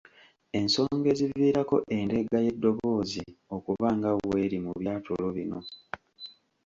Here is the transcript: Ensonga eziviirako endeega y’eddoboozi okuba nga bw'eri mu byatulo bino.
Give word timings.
Ensonga 0.59 1.07
eziviirako 1.13 1.77
endeega 1.97 2.37
y’eddoboozi 2.45 3.23
okuba 3.55 3.87
nga 3.97 4.11
bw'eri 4.19 4.57
mu 4.65 4.71
byatulo 4.79 5.25
bino. 5.35 5.59